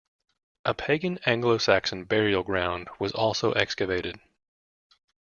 [0.65, 4.19] A pagan Anglo-Saxon burial ground was also excavated.